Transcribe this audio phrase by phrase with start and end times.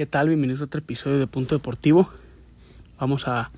[0.00, 0.28] ¿Qué tal?
[0.28, 2.08] Bienvenidos a otro episodio de Punto Deportivo.
[2.98, 3.50] Vamos a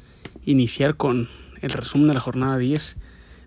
[0.45, 1.29] iniciar con
[1.61, 2.97] el resumen de la jornada 10.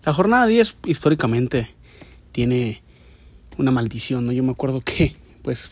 [0.06, 1.76] La jornada 10 históricamente
[2.32, 2.82] tiene
[3.58, 4.32] una maldición, ¿no?
[4.32, 5.12] Yo me acuerdo que,
[5.42, 5.72] pues,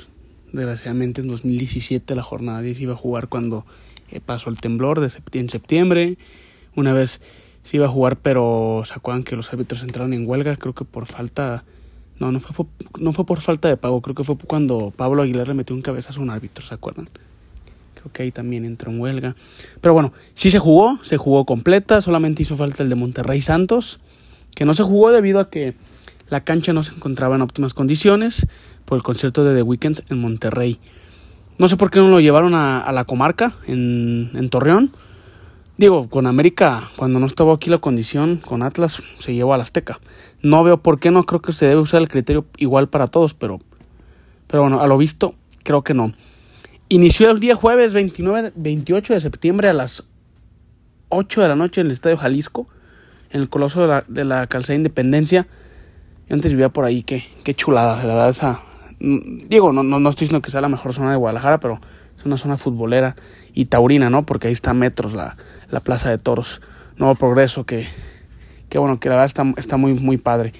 [0.51, 3.65] desgraciadamente en 2017 la jornada 10 iba a jugar cuando
[4.11, 5.09] eh, pasó el temblor de
[5.39, 6.17] en septiembre.
[6.75, 7.21] Una vez
[7.63, 10.83] se iba a jugar, pero se acuerdan que los árbitros entraron en huelga, creo que
[10.83, 11.63] por falta
[12.19, 12.65] no, no fue,
[12.99, 15.81] no fue por falta de pago, creo que fue cuando Pablo Aguilar le metió un
[15.81, 17.07] cabezazo a un árbitro, ¿se acuerdan?
[17.95, 19.35] Creo que ahí también entró en huelga.
[19.81, 23.99] Pero bueno, sí se jugó, se jugó completa, solamente hizo falta el de Monterrey Santos,
[24.55, 25.73] que no se jugó debido a que
[26.29, 28.47] la cancha no se encontraba en óptimas condiciones
[28.85, 30.79] por el concierto de The Weeknd en Monterrey.
[31.59, 34.91] No sé por qué no lo llevaron a, la comarca, en Torreón,
[35.75, 39.99] Digo, con América, cuando no estaba aquí la condición, con Atlas se llevó al Azteca.
[40.43, 43.33] No veo por qué no, creo que se debe usar el criterio igual para todos,
[43.33, 43.59] pero,
[44.45, 46.13] pero bueno, a lo visto, creo que no.
[46.89, 50.03] Inició el día jueves 29, 28 de septiembre a las
[51.09, 52.67] 8 de la noche en el Estadio Jalisco,
[53.31, 55.47] en el Coloso de la, de la Calzada Independencia.
[56.29, 58.61] Yo antes vivía por ahí, qué, qué chulada, la verdad, esa...
[58.99, 61.81] Mm, digo, no, no, no estoy diciendo que sea la mejor zona de Guadalajara, pero
[62.25, 63.15] una zona futbolera
[63.53, 64.25] y taurina, ¿no?
[64.25, 65.37] Porque ahí está metros la,
[65.69, 66.61] la Plaza de Toros.
[66.97, 67.87] Nuevo Progreso, que,
[68.69, 70.53] que bueno, que la verdad está, está muy, muy padre.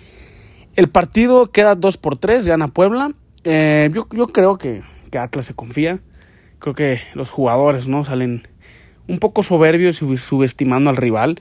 [0.76, 3.12] El partido queda 2 por 3, gana Puebla.
[3.44, 6.00] Eh, yo, yo, creo que, que, Atlas se confía.
[6.60, 8.48] Creo que los jugadores no salen
[9.08, 11.40] un poco soberbios y subestimando al rival,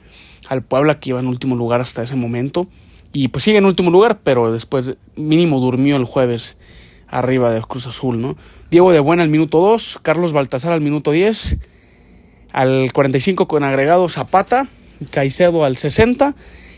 [0.48, 2.67] al Puebla que iba en último lugar hasta ese momento.
[3.12, 6.57] Y pues sigue en último lugar, pero después mínimo durmió el jueves
[7.12, 8.36] arriba de Cruz Azul, ¿no?
[8.70, 11.58] Diego de Buena al minuto 2, Carlos Baltasar al minuto 10,
[12.52, 14.66] al 45 con agregado Zapata,
[15.10, 16.34] Caicedo al 60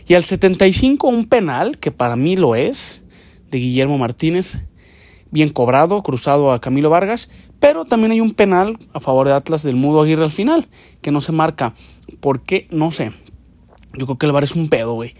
[0.07, 3.01] y al 75 un penal, que para mí lo es,
[3.49, 4.59] de Guillermo Martínez,
[5.31, 9.63] bien cobrado, cruzado a Camilo Vargas, pero también hay un penal a favor de Atlas
[9.63, 10.67] del Mudo Aguirre al final,
[11.01, 11.73] que no se marca.
[12.19, 12.67] ¿Por qué?
[12.71, 13.13] No sé.
[13.93, 15.15] Yo creo que el VAR es un pedo, güey.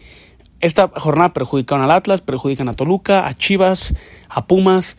[0.60, 3.94] Esta jornada perjudicaron al Atlas, perjudican a Toluca, a Chivas,
[4.36, 4.98] a Pumas,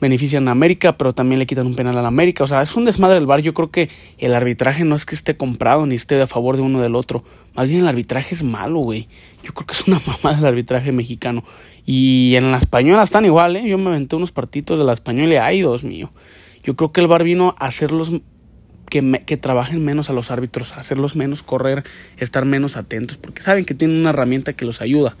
[0.00, 2.44] benefician a América, pero también le quitan un penal a la América.
[2.44, 3.40] O sea, es un desmadre el bar.
[3.40, 6.62] Yo creo que el arbitraje no es que esté comprado ni esté a favor de
[6.62, 7.24] uno del otro.
[7.54, 9.08] Más bien el arbitraje es malo, güey.
[9.42, 11.42] Yo creo que es una mamada el arbitraje mexicano.
[11.84, 13.68] Y en la española están igual, ¿eh?
[13.68, 16.12] Yo me aventé unos partidos de la española ay, Dios mío.
[16.62, 18.12] Yo creo que el bar vino a hacerlos
[18.88, 21.82] que, que trabajen menos a los árbitros, a hacerlos menos correr,
[22.16, 25.16] estar menos atentos, porque saben que tienen una herramienta que los ayuda.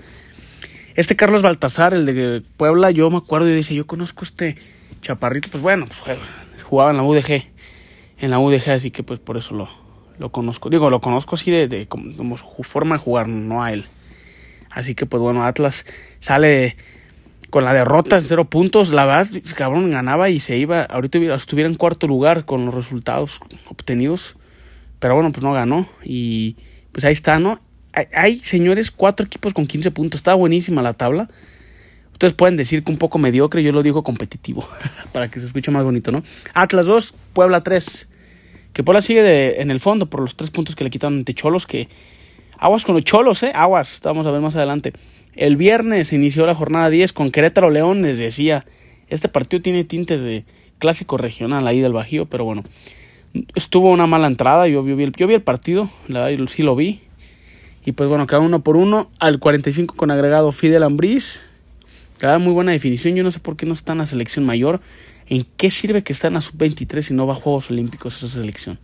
[0.98, 4.56] Este Carlos Baltasar, el de Puebla, yo me acuerdo y dice, yo conozco a este
[5.00, 6.18] chaparrito, pues bueno, pues
[6.64, 7.44] jugaba en la UDG,
[8.18, 9.68] en la UDG, así que pues por eso lo,
[10.18, 10.70] lo conozco.
[10.70, 13.84] Digo, lo conozco así de, de como, su forma de jugar, no a él.
[14.70, 15.86] Así que pues bueno, Atlas
[16.18, 16.76] sale
[17.48, 21.76] con la derrota cero puntos, la verdad, cabrón, ganaba y se iba, ahorita estuviera en
[21.76, 23.38] cuarto lugar con los resultados
[23.68, 24.34] obtenidos,
[24.98, 26.56] pero bueno, pues no ganó y
[26.90, 27.60] pues ahí está, ¿no?
[28.14, 30.18] Hay, señores, cuatro equipos con 15 puntos.
[30.18, 31.28] Está buenísima la tabla.
[32.12, 34.68] Ustedes pueden decir que un poco mediocre, yo lo digo competitivo,
[35.12, 36.24] para que se escuche más bonito, ¿no?
[36.52, 38.08] Atlas 2, Puebla 3.
[38.72, 41.66] Que Puebla sigue en el fondo por los tres puntos que le quitaron ante Cholos,
[41.66, 41.88] que...
[42.60, 43.52] Aguas con los Cholos, ¿eh?
[43.54, 44.92] Aguas, vamos a ver más adelante.
[45.34, 48.64] El viernes se inició la jornada 10 con Querétaro León, les decía,
[49.08, 50.44] este partido tiene tintes de
[50.78, 52.64] clásico regional ahí del Bajío, pero bueno,
[53.54, 57.00] estuvo una mala entrada, yo vi, el, yo vi el partido, la sí lo vi,
[57.84, 59.10] y pues bueno, cada uno por uno.
[59.18, 61.40] Al 45 con agregado Fidel Ambriz.
[62.18, 63.14] Cada muy buena definición.
[63.14, 64.80] Yo no sé por qué no está en la selección mayor.
[65.26, 68.28] ¿En qué sirve que está en la sub-23 si no va a Juegos Olímpicos esa
[68.28, 68.78] selección?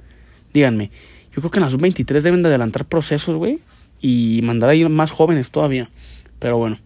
[0.53, 0.91] Díganme.
[1.35, 3.59] Yo creo que en la sub-23 deben de adelantar procesos, güey.
[4.01, 5.91] Y mandar a ir más jóvenes todavía.
[6.39, 6.79] Pero bueno.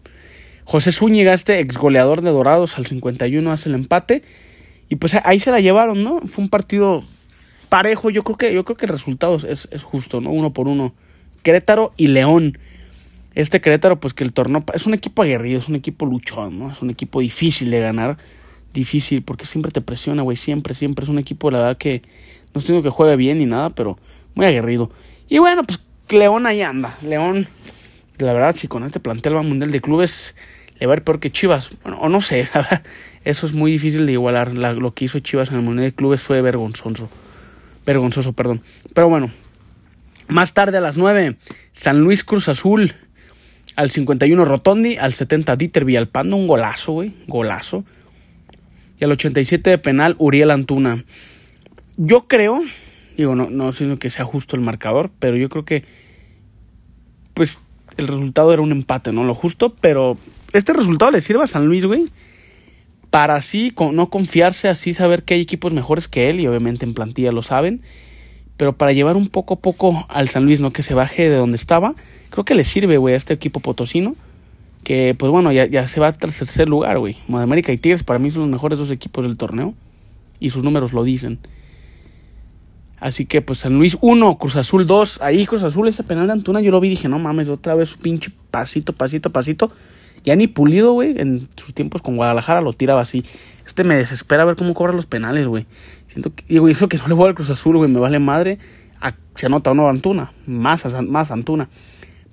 [0.63, 4.23] José Zúñiga, este ex goleador de Dorados, al 51 hace el empate.
[4.87, 6.21] Y pues ahí se la llevaron, ¿no?
[6.21, 7.03] Fue un partido
[7.69, 8.09] parejo.
[8.09, 10.31] Yo creo que, yo creo que el resultado es, es justo, ¿no?
[10.31, 10.93] Uno por uno.
[11.41, 12.57] Querétaro y León.
[13.35, 16.71] Este Querétaro, pues que el torneo es un equipo aguerrido, es un equipo luchón, ¿no?
[16.71, 18.17] Es un equipo difícil de ganar.
[18.73, 20.37] Difícil, porque siempre te presiona, güey.
[20.37, 21.03] Siempre, siempre.
[21.03, 22.01] Es un equipo, la verdad, que
[22.53, 23.97] no estoy que juegue bien ni nada, pero
[24.35, 24.91] muy aguerrido.
[25.27, 26.97] Y bueno, pues León ahí anda.
[27.01, 27.47] León,
[28.17, 30.35] la verdad, si con este plantel va Mundial de Clubes,
[30.79, 31.69] le va a ir peor que Chivas.
[31.83, 32.49] Bueno, o no sé,
[33.25, 34.53] eso es muy difícil de igualar.
[34.53, 37.09] lo que hizo Chivas en el Mundial de Clubes fue vergonzoso.
[37.85, 38.61] Vergonzoso, perdón.
[38.93, 39.31] Pero bueno,
[40.29, 41.35] más tarde a las 9,
[41.71, 42.93] San Luis Cruz Azul.
[43.75, 47.85] Al 51 Rotondi, al 70 Dieter Villalpando, un golazo, güey, golazo.
[48.99, 51.05] Y al 87 de penal Uriel Antuna.
[51.95, 52.61] Yo creo,
[53.15, 55.85] digo, no, no sé que sea justo el marcador, pero yo creo que,
[57.33, 57.57] pues,
[57.95, 59.23] el resultado era un empate, ¿no?
[59.23, 60.17] Lo justo, pero
[60.53, 62.05] este resultado le sirve a San Luis, güey,
[63.09, 66.93] para así no confiarse, así saber que hay equipos mejores que él y obviamente en
[66.93, 67.81] plantilla lo saben,
[68.59, 71.37] pero para llevar un poco a poco al San Luis, no que se baje de
[71.37, 71.95] donde estaba,
[72.29, 74.17] creo que le sirve, güey, a este equipo potosino,
[74.83, 77.15] que pues bueno, ya, ya se va al tercer lugar, güey.
[77.31, 79.75] América y Tigres para mí son los mejores dos equipos del torneo
[80.41, 81.39] y sus números lo dicen.
[82.99, 85.21] Así que pues San Luis 1, Cruz Azul 2.
[85.21, 87.75] Ahí Cruz Azul ese penal de Antuna yo lo vi y dije, no mames, otra
[87.75, 89.71] vez pinche pasito, pasito, pasito.
[90.23, 93.23] Ya ni pulido, güey, en sus tiempos con Guadalajara lo tiraba así.
[93.65, 95.65] Este me desespera ver cómo cobra los penales, güey.
[96.07, 98.57] Siento que, digo, eso que no le voy al Cruz Azul, güey, me vale madre.
[99.35, 101.69] se anota uno Antuna, más, más Antuna.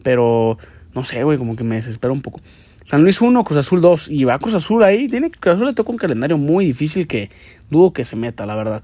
[0.03, 0.59] Pero,
[0.95, 2.41] no sé, güey, como que me desespera un poco.
[2.85, 4.09] San Luis 1, Cruz Azul 2.
[4.09, 5.09] Y va Cruz Azul ahí.
[5.09, 7.31] Tiene, Cruz Azul le toca un calendario muy difícil que
[7.69, 8.83] dudo que se meta, la verdad.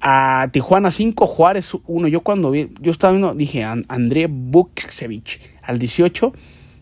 [0.00, 2.08] A Tijuana 5, Juárez 1.
[2.08, 6.32] Yo cuando vi, yo estaba viendo, dije André Buksevich al 18.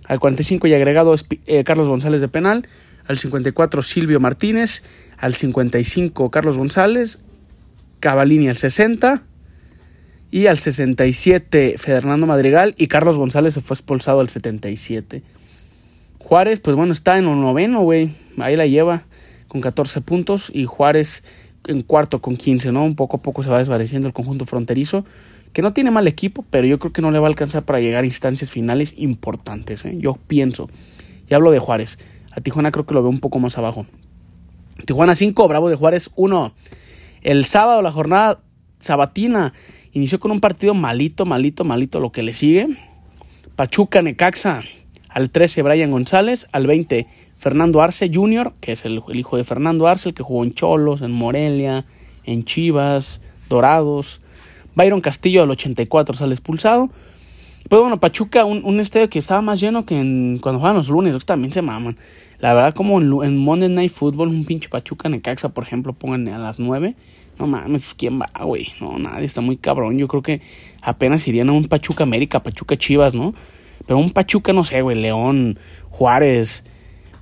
[0.06, 1.14] Al 45 y agregado
[1.46, 2.68] eh, Carlos González de penal.
[3.06, 4.82] Al 54 Silvio Martínez.
[5.18, 7.20] Al 55 Carlos González.
[8.00, 9.22] Cavalini al 60.
[10.30, 12.74] Y al 67 Fernando Madrigal.
[12.76, 15.22] Y Carlos González se fue expulsado al 77.
[16.18, 18.10] Juárez, pues bueno, está en un noveno, güey.
[18.38, 19.04] Ahí la lleva
[19.48, 20.50] con 14 puntos.
[20.52, 21.22] Y Juárez
[21.66, 22.84] en cuarto con 15, ¿no?
[22.84, 25.04] Un poco a poco se va desvaneciendo el conjunto fronterizo,
[25.54, 27.80] que no tiene mal equipo, pero yo creo que no le va a alcanzar para
[27.80, 29.94] llegar a instancias finales importantes, ¿eh?
[29.98, 30.68] Yo pienso.
[31.30, 31.98] Y hablo de Juárez.
[32.32, 33.86] A Tijuana creo que lo veo un poco más abajo.
[34.84, 36.52] Tijuana 5, Bravo de Juárez 1.
[37.22, 38.40] El sábado, la jornada
[38.80, 39.54] sabatina,
[39.92, 42.76] inició con un partido malito, malito, malito lo que le sigue.
[43.54, 44.62] Pachuca, Necaxa.
[45.08, 46.48] Al 13, Brian González.
[46.50, 47.06] Al 20,
[47.36, 51.00] Fernando Arce Jr., que es el, hijo de Fernando Arce, el que jugó en Cholos,
[51.00, 51.84] en Morelia,
[52.24, 54.20] en Chivas, Dorados.
[54.75, 56.91] Byron Castillo al 84 sale expulsado.
[57.69, 61.25] Pues bueno, Pachuca, un, estadio que estaba más lleno que en, cuando juegan los lunes,
[61.25, 61.97] también se maman.
[62.38, 66.38] La verdad, como en, Monday Night Football, un pinche Pachuca Necaxa, por ejemplo, pongan a
[66.38, 66.94] las 9.
[67.38, 68.69] No mames, ¿quién va, güey?
[68.81, 69.97] No, nadie, está muy cabrón.
[69.97, 70.43] Yo creo que
[70.82, 73.35] apenas irían a un Pachuca América, Pachuca Chivas, ¿no?
[73.87, 76.65] Pero un Pachuca, no sé, güey, León, Juárez,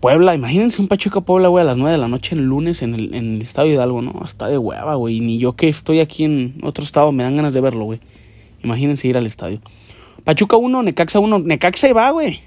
[0.02, 2.96] Puebla, imagínense un Pachuca Puebla, güey, a las 9 de la noche el lunes en
[2.96, 4.20] el, en el Estadio Hidalgo, ¿no?
[4.24, 5.20] Está de hueva, güey.
[5.20, 8.00] Ni yo que estoy aquí en otro estado me dan ganas de verlo, güey.
[8.64, 9.60] Imagínense ir al estadio.
[10.24, 11.38] Pachuca 1, Necaxa 1.
[11.38, 12.40] Necaxa y va, güey.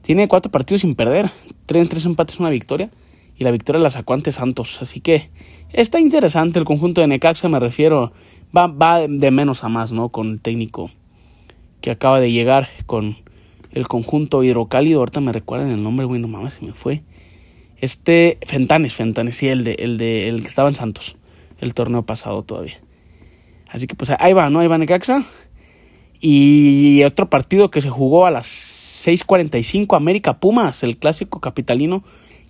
[0.00, 1.30] Tiene cuatro partidos sin perder.
[1.66, 2.88] Tres, tres empates, una victoria.
[3.36, 4.80] Y la victoria la sacó ante Santos.
[4.80, 5.28] Así que
[5.74, 8.12] está interesante el conjunto de Necaxa, me refiero.
[8.56, 10.08] Va, va de menos a más, ¿no?
[10.08, 10.90] Con el técnico
[11.82, 13.18] que acaba de llegar con
[13.72, 17.02] el conjunto hidrocálido, ahorita me recuerdan el nombre, güey, no mames, se me fue.
[17.80, 21.16] Este, Fentanes, Fentanes, sí, el de, el de, el que estaba en Santos,
[21.60, 22.80] el torneo pasado todavía.
[23.68, 24.60] Así que pues ahí va, ¿no?
[24.60, 25.24] Ahí va Necaxa.
[26.20, 28.46] Y otro partido que se jugó a las
[29.06, 32.02] 6.45, América Pumas, el clásico capitalino,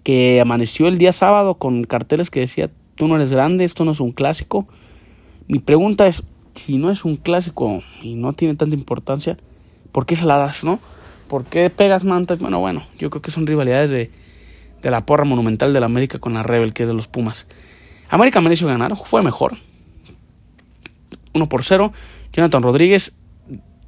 [0.02, 3.90] que amaneció el día sábado con carteles que decía, tú no eres grande, esto no
[3.90, 4.66] es un clásico.
[5.48, 6.22] Mi pregunta es,
[6.54, 9.36] si no es un clásico y no tiene tanta importancia,
[9.92, 10.78] ¿por qué se la das, no?
[11.28, 12.40] ¿Por qué pegas mantas?
[12.40, 14.10] Bueno, bueno, yo creo que son rivalidades de,
[14.82, 17.46] de la porra monumental de la América con la Rebel, que es de los Pumas.
[18.08, 19.58] América mereció ganar, fue mejor.
[21.34, 21.92] 1 por 0.
[22.32, 23.14] Jonathan Rodríguez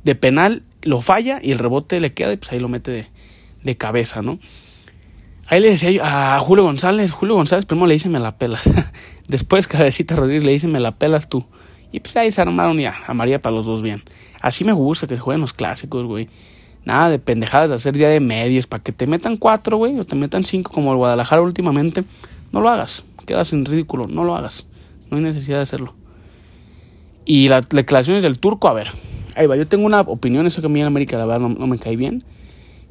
[0.04, 3.06] de penal lo falla y el rebote le queda y pues ahí lo mete de,
[3.62, 4.38] de cabeza, ¿no?
[5.46, 8.70] Ahí le decía yo a Julio González, Julio González primero le dice me la pelas.
[9.28, 11.44] Después Cabecita Rodríguez le dice me la pelas tú.
[11.92, 14.02] Y pues ahí se armaron ya a María para los dos bien.
[14.40, 16.28] Así me gusta que jueguen los clásicos, güey.
[16.84, 20.04] Nada de pendejadas de hacer día de medios para que te metan cuatro, güey, o
[20.04, 22.04] te metan cinco como el Guadalajara últimamente.
[22.52, 24.66] No lo hagas, quedas en ridículo, no lo hagas.
[25.10, 25.94] No hay necesidad de hacerlo.
[27.24, 28.88] Y las declaraciones del turco, a ver,
[29.36, 31.66] ahí va, yo tengo una opinión, eso que a mí en América la verdad no,
[31.66, 32.24] me cae bien.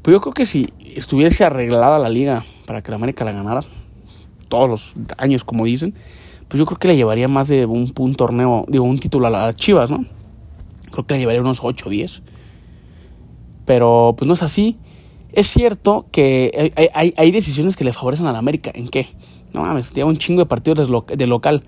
[0.01, 3.61] Pero yo creo que si estuviese arreglada la liga para que la América la ganara,
[4.47, 5.93] todos los años como dicen,
[6.47, 9.29] pues yo creo que le llevaría más de un, un torneo, digo, un título a
[9.29, 10.05] las Chivas, ¿no?
[10.91, 12.21] Creo que le llevaría unos 8 o 10
[13.69, 14.79] pero pues no es así.
[15.31, 18.71] Es cierto que hay, decisiones que le favorecen a la América.
[18.73, 19.09] ¿En qué?
[19.53, 21.61] No mames, tiene un chingo de partidos de local.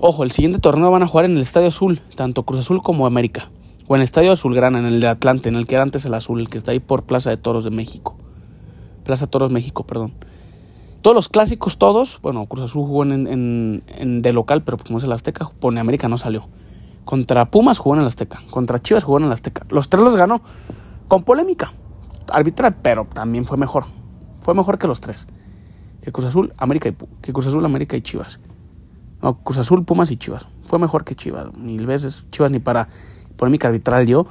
[0.00, 3.06] Ojo, el siguiente torneo van a jugar en el Estadio Azul, tanto Cruz Azul como
[3.06, 3.50] América.
[3.86, 6.14] O en el Estadio Azulgrana, en el de Atlante, en el que era antes el
[6.14, 8.16] Azul, el que está ahí por Plaza de Toros de México.
[9.04, 10.14] Plaza Toros México, perdón.
[11.02, 15.04] Todos los clásicos, todos, bueno, Cruz Azul jugó en, en, de local, pero como es
[15.04, 16.46] el Azteca, pone América no salió.
[17.04, 19.66] Contra Pumas jugó en el Azteca, contra Chivas jugó en el Azteca.
[19.68, 20.40] Los tres los ganó
[21.08, 21.72] con polémica
[22.32, 23.84] arbitral, pero también fue mejor.
[24.40, 25.26] Fue mejor que los tres.
[26.02, 28.40] Que Cruz Azul, América y, que Cruz Azul, América y Chivas.
[29.22, 30.46] No, Cruz Azul, Pumas y Chivas.
[30.66, 31.56] Fue mejor que Chivas.
[31.56, 32.26] Mil veces.
[32.30, 32.88] Chivas ni para
[33.36, 34.26] polémica arbitral dio.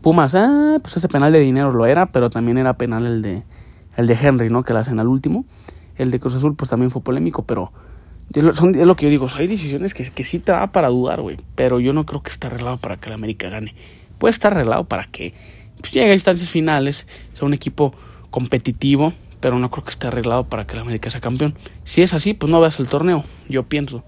[0.00, 3.42] Pumas, ah, pues ese penal de dinero lo era, pero también era penal el de,
[3.96, 4.62] el de Henry, ¿no?
[4.62, 5.44] Que la hacen al último.
[5.96, 7.72] El de Cruz Azul, pues también fue polémico, pero
[8.52, 9.26] son, es lo que yo digo.
[9.36, 11.38] hay decisiones que, que sí te da para dudar, güey.
[11.56, 13.74] Pero yo no creo que esté arreglado para que el América gane.
[14.18, 15.34] Puede estar arreglado para que
[15.80, 17.94] pues, llegue a instancias finales, sea un equipo
[18.30, 21.54] competitivo, pero no creo que esté arreglado para que el América sea campeón.
[21.84, 24.04] Si es así, pues no veas el torneo, yo pienso.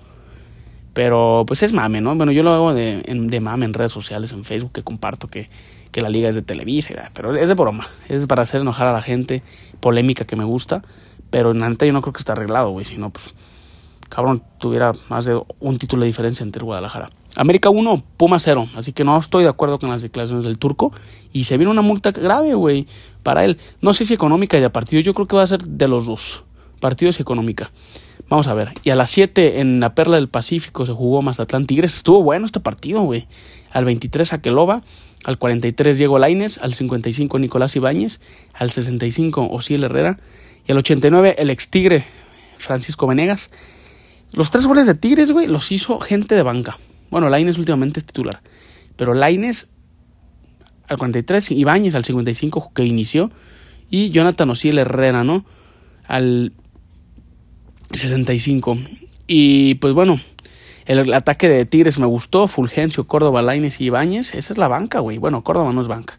[0.92, 2.14] Pero pues es mame, ¿no?
[2.16, 5.48] Bueno, yo lo hago de, de mame en redes sociales, en Facebook, que comparto que,
[5.92, 8.92] que la liga es de Televisa, pero es de broma, es para hacer enojar a
[8.92, 9.42] la gente,
[9.80, 10.82] polémica que me gusta,
[11.30, 13.34] pero en la neta yo no creo que esté arreglado, güey, si no, pues,
[14.08, 17.10] cabrón, tuviera más de un título de diferencia entre Guadalajara.
[17.36, 20.92] América 1, Puma 0, así que no estoy de acuerdo con las declaraciones del turco
[21.32, 22.86] y se viene una multa grave, güey,
[23.22, 23.58] para él.
[23.80, 26.06] No sé si económica y de partido, yo creo que va a ser de los
[26.06, 26.44] dos,
[26.80, 27.70] partidos económica.
[28.28, 28.72] Vamos a ver.
[28.84, 31.96] Y a las 7 en la Perla del Pacífico se jugó Mazatlán Tigres.
[31.96, 33.26] Estuvo bueno este partido, güey.
[33.72, 34.82] Al 23 Aqueloba,
[35.24, 38.20] al 43 Diego Laines, al 55 Nicolás Ibáñez,
[38.54, 40.20] al 65 Osiel Herrera
[40.66, 42.04] y al 89 el ex Tigre
[42.58, 43.50] Francisco Venegas.
[44.32, 46.78] Los tres goles de Tigres, güey, los hizo gente de banca.
[47.10, 48.40] Bueno, Laines últimamente es titular.
[48.96, 49.68] Pero Laines
[50.88, 53.30] al 43, Ibáñez al 55 que inició
[53.90, 55.44] y Jonathan Osiel Herrera, ¿no?
[56.06, 56.52] Al
[57.92, 58.78] 65.
[59.26, 60.20] Y pues bueno,
[60.86, 62.48] el, ataque de Tigres me gustó.
[62.48, 64.34] Fulgencio, Córdoba, Laines y Ibáñez.
[64.34, 65.18] Esa es la banca, güey.
[65.18, 66.18] Bueno, Córdoba no es banca.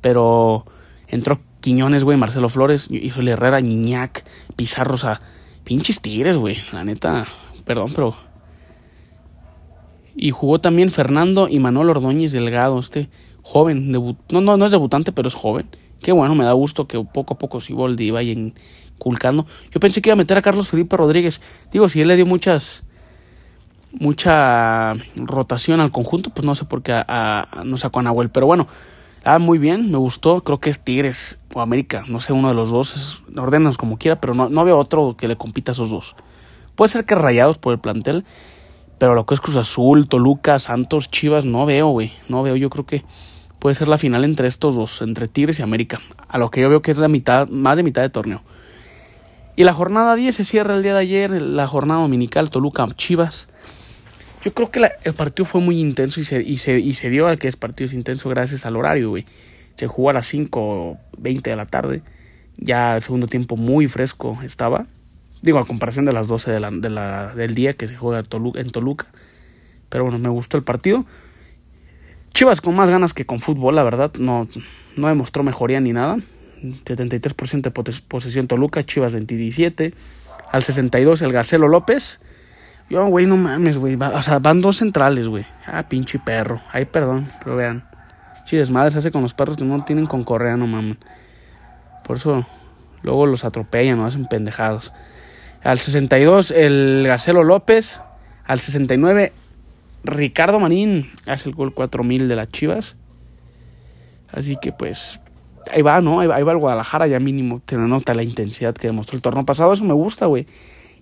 [0.00, 0.64] Pero
[1.08, 4.24] entró Quiñones, güey, Marcelo Flores, hizo el Herrera, Niñac,
[4.56, 5.20] Pizarro, o sea,
[5.62, 6.56] pinches Tigres, güey.
[6.72, 7.26] La neta,
[7.64, 8.29] perdón, pero.
[10.22, 13.08] Y jugó también Fernando y Manuel Ordóñez Delgado, este
[13.40, 15.70] joven, no, no, no es debutante, pero es joven.
[16.02, 19.46] Qué bueno, me da gusto que poco a poco Siboldi vaya inculcando.
[19.70, 21.40] Yo pensé que iba a meter a Carlos Felipe Rodríguez.
[21.72, 22.84] Digo, si él le dio muchas
[23.92, 28.28] mucha rotación al conjunto, pues no sé por qué a, no sacó a Nahuel.
[28.28, 28.66] Pero bueno,
[29.24, 30.44] ah, muy bien, me gustó.
[30.44, 33.22] Creo que es Tigres o América, no sé, uno de los dos.
[33.34, 36.14] Ordenos como quiera, pero no, no veo otro que le compita a esos dos.
[36.74, 38.26] Puede ser que rayados por el plantel,
[39.00, 42.12] pero lo que es Cruz Azul, Toluca, Santos, Chivas, no veo, güey.
[42.28, 43.02] No veo, yo creo que
[43.58, 46.02] puede ser la final entre estos dos, entre Tigres y América.
[46.28, 48.42] A lo que yo veo que es la mitad, más de mitad de torneo.
[49.56, 53.48] Y la jornada 10 se cierra el día de ayer, la jornada dominical Toluca Chivas.
[54.44, 57.26] Yo creo que el partido fue muy intenso y se, y, se, y se dio
[57.26, 59.24] al que es partido intenso gracias al horario, güey.
[59.76, 62.02] Se jugó a las 5.20 de la tarde.
[62.58, 64.88] Ya el segundo tiempo muy fresco estaba.
[65.42, 68.20] Digo, a comparación de las 12 de la, de la, del día que se juega
[68.20, 69.06] en Toluca.
[69.88, 71.04] Pero bueno, me gustó el partido.
[72.32, 74.48] Chivas con más ganas que con fútbol, la verdad, no,
[74.96, 76.18] no demostró mejoría ni nada.
[76.62, 77.70] 73% de
[78.02, 79.94] posesión Toluca, Chivas 27.
[80.52, 82.20] Al 62 el Garcelo López.
[82.88, 83.94] Yo, güey, no mames, güey.
[83.94, 85.46] O sea, van dos centrales, güey.
[85.66, 86.60] Ah, pinche perro.
[86.72, 87.88] Ay, perdón, pero vean.
[88.46, 90.96] Chides madres hace con los perros que no tienen con correa, no mames.
[92.04, 92.44] Por eso
[93.02, 94.92] luego los atropellan, no hacen pendejados.
[95.62, 98.00] Al 62 el Garcelo López.
[98.44, 99.32] Al 69
[100.04, 102.96] Ricardo Marín hace el gol 4000 de las Chivas.
[104.32, 105.20] Así que pues
[105.72, 106.20] ahí va, ¿no?
[106.20, 107.60] Ahí va, el Guadalajara ya mínimo.
[107.64, 109.72] Te nota la intensidad que demostró el torneo pasado.
[109.72, 110.46] Eso me gusta, güey.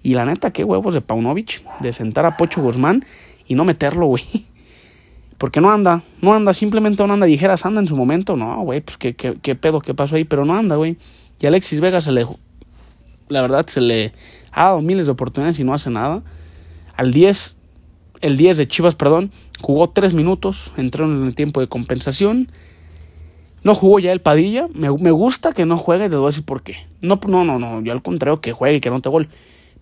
[0.03, 3.05] Y la neta, qué huevos de Paunovic de sentar a Pocho Guzmán
[3.47, 4.25] y no meterlo, güey.
[5.38, 7.27] Porque no anda, no anda, simplemente no anda.
[7.27, 8.37] Dijeras, anda en su momento.
[8.37, 10.97] No, güey, pues qué, qué, qué pedo, qué pasó ahí, pero no anda, güey.
[11.38, 12.27] Y Alexis Vega se le.
[13.29, 14.13] La verdad, se le
[14.53, 16.23] ha dado miles de oportunidades y no hace nada.
[16.97, 17.59] Al 10
[18.21, 19.31] el 10 de Chivas, perdón,
[19.61, 22.51] jugó 3 minutos, entró en el tiempo de compensación.
[23.63, 24.69] No jugó ya el Padilla.
[24.73, 26.77] Me, gusta que no juegue, te voy a decir por qué.
[27.01, 29.29] No, no, no, no, yo al contrario que juegue y que no te gol.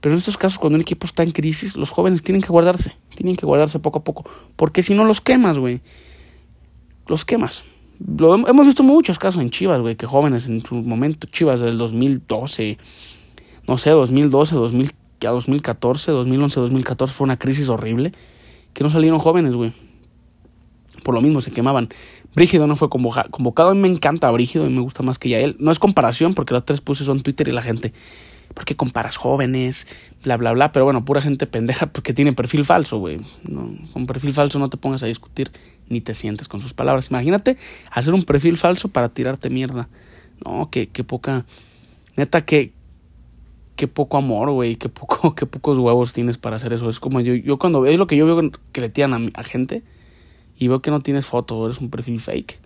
[0.00, 2.94] Pero en estos casos, cuando un equipo está en crisis, los jóvenes tienen que guardarse.
[3.14, 4.28] Tienen que guardarse poco a poco.
[4.56, 5.80] Porque si no los quemas, güey.
[7.06, 7.64] Los quemas.
[8.18, 11.78] Lo, hemos visto muchos casos en Chivas, güey, que jóvenes en su momento, Chivas del
[11.78, 12.76] 2012,
[13.68, 18.12] no sé, 2012, 2000, ya 2014, 2011, 2014 fue una crisis horrible,
[18.72, 19.72] que no salieron jóvenes, güey.
[21.02, 21.88] Por lo mismo se quemaban.
[22.34, 23.70] Brígido no fue convocado.
[23.70, 25.56] A mí me encanta Brígido y me gusta más que ya él.
[25.58, 27.92] No es comparación porque las tres puse son Twitter y la gente.
[28.54, 29.86] ¿Por qué comparas jóvenes?
[30.24, 30.72] Bla, bla, bla.
[30.72, 33.20] Pero bueno, pura gente pendeja porque tiene perfil falso, güey.
[33.44, 35.52] No, con perfil falso no te pongas a discutir
[35.88, 37.08] ni te sientes con sus palabras.
[37.10, 37.56] Imagínate
[37.90, 39.88] hacer un perfil falso para tirarte mierda.
[40.44, 41.46] No, qué, qué poca.
[42.16, 42.72] Neta, que,
[43.76, 46.88] qué poco amor, güey, qué poco, qué pocos huevos tienes para hacer eso.
[46.88, 49.82] Es como yo, yo cuando veo lo que yo veo que le tiran a, gente
[50.58, 52.58] y veo que no tienes foto, eres un perfil fake.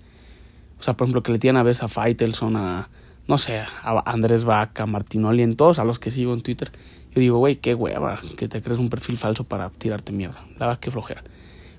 [0.78, 2.88] O sea, por ejemplo, que le tiran a veces a Faitelson, a,
[3.26, 6.72] no sé, a Andrés Vaca, a Martinoli, en todos a los que sigo en Twitter.
[7.14, 10.44] Yo digo, güey, qué hueva, que te crees un perfil falso para tirarte mierda.
[10.58, 11.24] La qué flojera.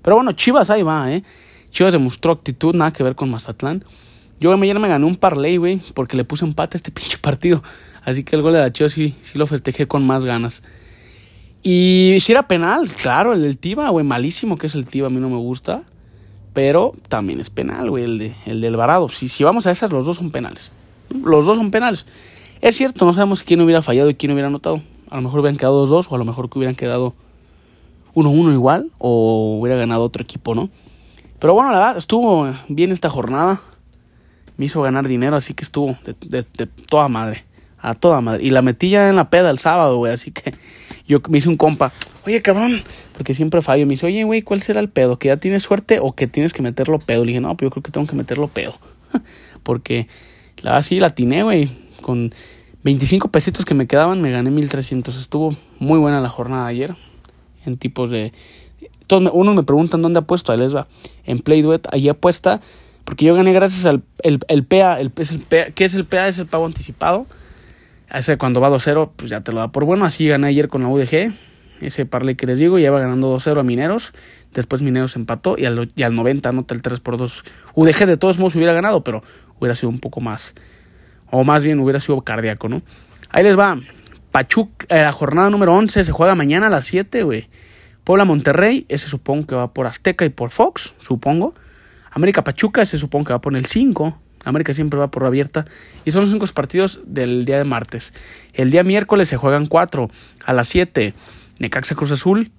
[0.02, 1.24] Pero bueno, Chivas ahí va, ¿eh?
[1.72, 3.86] Chivas demostró actitud, nada que ver con Mazatlán.
[4.42, 7.62] Yo ayer me gané un parlay, güey, porque le puse empate a este pinche partido.
[8.04, 10.64] Así que el gol de Chivas sí, sí lo festejé con más ganas.
[11.62, 15.10] Y si era penal, claro, el del Tiva, güey, malísimo que es el Tiva, a
[15.12, 15.84] mí no me gusta.
[16.54, 19.10] Pero también es penal, güey, el, de, el del Varado.
[19.10, 20.72] Si, si vamos a esas, los dos son penales.
[21.24, 22.08] Los dos son penales.
[22.62, 24.82] Es cierto, no sabemos quién hubiera fallado y quién hubiera anotado.
[25.12, 27.14] A lo mejor hubieran quedado 2-2 o a lo mejor que hubieran quedado
[28.16, 30.70] 1-1 igual o hubiera ganado otro equipo, ¿no?
[31.38, 33.62] Pero bueno, la verdad, estuvo bien esta jornada.
[34.58, 36.44] Me hizo ganar dinero, así que estuvo de,
[36.88, 37.46] toda madre.
[37.80, 38.44] A toda madre.
[38.44, 40.14] Y la metí ya en la peda el sábado, güey.
[40.14, 40.54] Así que
[41.08, 41.92] yo me hice un compa.
[42.28, 42.84] Oye, cabrón.
[43.14, 43.88] Porque siempre fallo.
[43.88, 45.18] Me dice, oye, güey, ¿cuál será el pedo?
[45.18, 47.26] ¿Que ya tienes suerte o que tienes que meterlo pedo?
[47.26, 48.78] Le dije, no, pues yo creo que tengo que meterlo pedo.
[49.64, 50.08] Porque
[50.62, 51.72] la verdad sí la atiné, güey.
[52.02, 52.34] Con
[52.84, 55.18] 25 pesitos que me quedaban, me gané 1300.
[55.18, 56.96] Estuvo muy buena la jornada ayer.
[57.66, 58.32] En tipos de
[59.08, 60.88] todos, unos me preguntan dónde apuesto, ahí les va.
[61.26, 62.62] En Play Duet, ahí apuesta,
[63.04, 66.28] porque yo gané gracias al el, el PA, el, es PA, ¿qué es el PA?
[66.28, 67.28] Es el pago anticipado.
[68.14, 70.06] Ese cuando va 2-0, pues ya te lo da por bueno.
[70.06, 71.34] Así gané ayer con la UDG.
[71.80, 74.14] Ese parley que les digo, ya va ganando 2-0 a Mineros.
[74.54, 77.44] Después Mineros empató y al, y al 90 anota el 3 por 2.
[77.74, 79.24] UDG de todos modos hubiera ganado, pero
[79.60, 80.54] hubiera sido un poco más.
[81.32, 82.82] O más bien hubiera sido cardíaco, ¿no?
[83.30, 83.80] Ahí les va.
[84.32, 87.48] Pachuca, eh, la jornada número 11 se juega mañana a las 7, güey.
[88.04, 91.54] Puebla Monterrey, ese supongo que va por Azteca y por Fox, supongo.
[92.12, 94.18] América Pachuca, ese supongo que va por el 5.
[94.44, 95.66] América siempre va por abierta.
[96.06, 98.14] Y son los cinco partidos del día de martes.
[98.54, 100.10] El día miércoles se juegan 4
[100.46, 101.14] a las 7.
[101.60, 102.52] Necaxa Cruz Azul.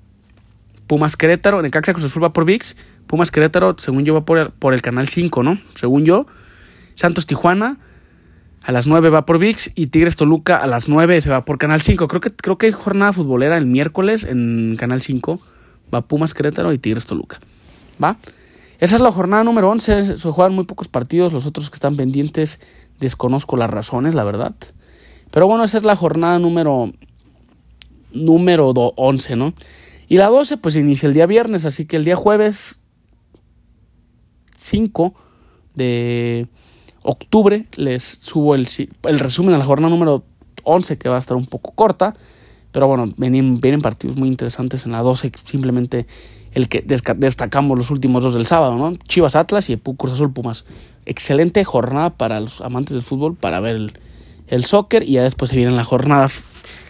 [0.86, 1.60] Pumas Querétaro.
[1.60, 2.76] Necaxa Cruz Azul va por VIX.
[3.06, 5.60] Pumas Querétaro, según yo, va por el, por el canal 5, ¿no?
[5.74, 6.26] Según yo.
[6.94, 7.78] Santos Tijuana.
[8.62, 11.58] A las 9 va por VIX y Tigres Toluca a las 9 se va por
[11.58, 12.06] Canal 5.
[12.06, 15.40] Creo que, creo que hay jornada futbolera el miércoles en Canal 5.
[15.92, 17.40] Va Pumas Querétaro y Tigres Toluca.
[18.02, 18.18] ¿Va?
[18.82, 20.18] Esa es la jornada número 11.
[20.18, 21.32] Se juegan muy pocos partidos.
[21.32, 22.58] Los otros que están pendientes
[22.98, 24.56] desconozco las razones, la verdad.
[25.30, 26.90] Pero bueno, esa es la jornada número,
[28.12, 29.54] número 11, ¿no?
[30.08, 31.64] Y la 12 pues inicia el día viernes.
[31.64, 32.80] Así que el día jueves
[34.56, 35.14] 5
[35.76, 36.48] de
[37.04, 38.66] octubre les subo el,
[39.04, 40.24] el resumen a la jornada número
[40.64, 42.16] 11 que va a estar un poco corta.
[42.72, 45.30] Pero bueno, vienen, vienen partidos muy interesantes en la 12.
[45.44, 46.08] Simplemente
[46.52, 48.96] el que destacamos los últimos dos del sábado, ¿no?
[49.06, 50.64] Chivas Atlas y Cruz Azul Pumas.
[51.06, 53.92] Excelente jornada para los amantes del fútbol para ver el,
[54.48, 55.02] el soccer.
[55.02, 56.28] Y ya después se viene la jornada,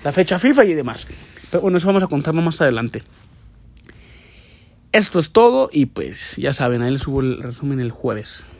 [0.05, 1.07] la fecha FIFA y demás.
[1.51, 3.03] Pero bueno, eso vamos a contarlo más adelante.
[4.92, 8.44] Esto es todo y pues ya saben, ahí les subo el resumen el jueves.